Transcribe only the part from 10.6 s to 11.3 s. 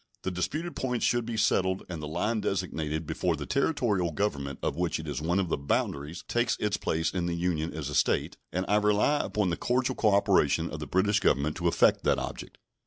of the British